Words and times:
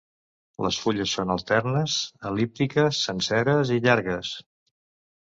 Les 0.65 0.79
fulles 0.85 1.13
són 1.17 1.33
alternes, 1.35 1.99
el·líptiques, 2.33 3.05
senceres 3.13 3.77
i 3.79 3.81
llargues. 3.89 4.37